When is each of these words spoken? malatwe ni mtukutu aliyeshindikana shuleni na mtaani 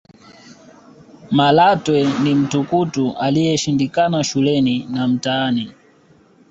malatwe 1.31 2.07
ni 2.23 2.35
mtukutu 2.35 3.17
aliyeshindikana 3.17 4.23
shuleni 4.23 4.85
na 4.91 5.07
mtaani 5.07 5.71